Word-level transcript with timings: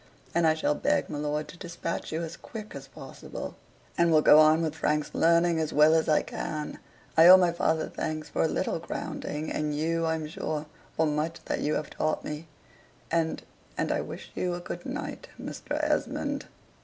And 0.33 0.47
I 0.47 0.55
shall 0.55 0.73
beg 0.73 1.11
my 1.11 1.19
lord 1.19 1.47
to 1.49 1.59
despatch 1.59 2.11
you 2.11 2.23
as 2.23 2.35
quick 2.35 2.73
as 2.73 2.87
possible: 2.87 3.55
and 3.95 4.11
will 4.11 4.23
go 4.23 4.39
on 4.39 4.63
with 4.63 4.73
Frank's 4.73 5.13
learning 5.13 5.59
as 5.59 5.73
well 5.73 5.93
as 5.93 6.09
I 6.09 6.23
can, 6.23 6.79
(I 7.15 7.27
owe 7.27 7.37
my 7.37 7.51
father 7.51 7.87
thanks 7.87 8.27
for 8.27 8.41
a 8.41 8.47
little 8.47 8.79
grounding, 8.79 9.51
and 9.51 9.75
you, 9.75 10.07
I'm 10.07 10.27
sure, 10.27 10.65
for 10.97 11.05
much 11.05 11.45
that 11.45 11.59
you 11.59 11.75
have 11.75 11.91
taught 11.91 12.25
me,) 12.25 12.47
and 13.11 13.43
and 13.77 13.91
I 13.91 14.01
wish 14.01 14.31
you 14.33 14.55
a 14.55 14.59
good 14.59 14.87
night, 14.87 15.27
Mr. 15.39 15.73
Esmond." 15.83 16.47